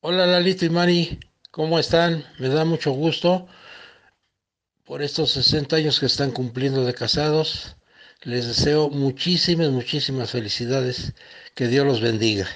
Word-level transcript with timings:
Hola 0.00 0.26
Lalito 0.26 0.64
y 0.64 0.70
Mari, 0.70 1.18
¿cómo 1.50 1.76
están? 1.76 2.24
Me 2.38 2.48
da 2.48 2.64
mucho 2.64 2.92
gusto 2.92 3.48
por 4.84 5.02
estos 5.02 5.32
60 5.32 5.74
años 5.74 5.98
que 5.98 6.06
están 6.06 6.30
cumpliendo 6.30 6.84
de 6.84 6.94
casados. 6.94 7.76
Les 8.22 8.46
deseo 8.46 8.90
muchísimas, 8.90 9.70
muchísimas 9.70 10.30
felicidades. 10.30 11.14
Que 11.56 11.66
Dios 11.66 11.84
los 11.84 12.00
bendiga. 12.00 12.46